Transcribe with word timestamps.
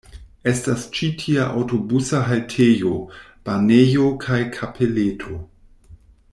Estas 0.51 0.85
ĉi 0.97 1.09
tie 1.23 1.43
aŭtobusa 1.43 2.23
haltejo, 2.29 2.95
banejo 3.51 4.09
kaj 4.27 4.41
kapeleto. 4.59 5.39